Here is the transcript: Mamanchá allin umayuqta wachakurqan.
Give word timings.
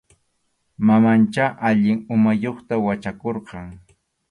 Mamanchá 0.87 1.45
allin 1.69 1.97
umayuqta 2.15 2.73
wachakurqan. 2.85 3.65